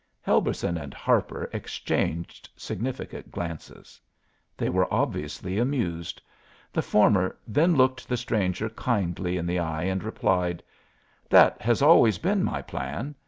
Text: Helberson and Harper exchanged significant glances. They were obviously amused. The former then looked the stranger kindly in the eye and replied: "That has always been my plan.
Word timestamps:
Helberson 0.23 0.79
and 0.81 0.95
Harper 0.95 1.47
exchanged 1.53 2.49
significant 2.57 3.29
glances. 3.31 4.01
They 4.57 4.67
were 4.67 4.91
obviously 4.91 5.59
amused. 5.59 6.23
The 6.73 6.81
former 6.81 7.37
then 7.47 7.75
looked 7.75 8.07
the 8.07 8.17
stranger 8.17 8.69
kindly 8.69 9.37
in 9.37 9.45
the 9.45 9.59
eye 9.59 9.83
and 9.83 10.03
replied: 10.03 10.63
"That 11.29 11.61
has 11.61 11.83
always 11.83 12.17
been 12.17 12.43
my 12.43 12.63
plan. 12.63 13.13